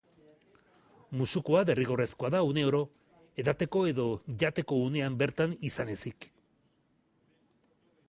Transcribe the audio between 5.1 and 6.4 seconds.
bertan izan ezik.